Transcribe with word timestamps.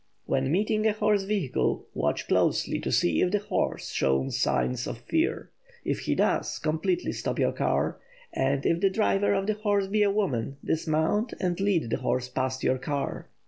When 0.25 0.51
meeting 0.51 0.87
a 0.87 0.93
horse 0.93 1.25
vehicle 1.25 1.85
watch 1.93 2.27
closely 2.27 2.79
to 2.79 2.91
see 2.91 3.21
if 3.21 3.29
the 3.31 3.37
horse 3.37 3.91
shows 3.91 4.35
signs 4.35 4.87
of 4.87 4.97
fear. 4.97 5.51
If 5.85 5.99
he 5.99 6.15
does, 6.15 6.57
completely 6.57 7.11
stop 7.11 7.37
your 7.37 7.51
car, 7.51 7.99
and 8.33 8.65
if 8.65 8.79
the 8.81 8.89
driver 8.89 9.33
of 9.35 9.45
the 9.45 9.53
horse 9.53 9.85
be 9.85 10.01
a 10.01 10.09
woman, 10.09 10.57
dismount 10.65 11.35
and 11.39 11.59
lead 11.59 11.91
the 11.91 11.97
horse 11.97 12.29
past 12.29 12.63
your 12.63 12.79
car. 12.79 13.29